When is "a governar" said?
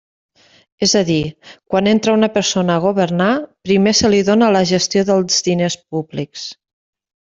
2.79-3.29